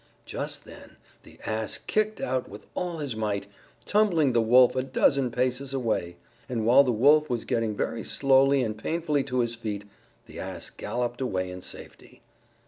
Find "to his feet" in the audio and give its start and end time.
9.25-9.83